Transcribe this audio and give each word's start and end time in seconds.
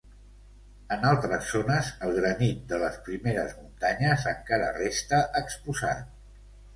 En 0.93 1.03
altres 1.09 1.49
zones, 1.49 1.91
el 2.07 2.15
granit 2.19 2.63
de 2.71 2.79
les 2.83 2.97
primeres 3.09 3.53
muntanyes 3.57 4.25
encara 4.33 4.71
resta 4.79 5.21
exposat. 5.43 6.01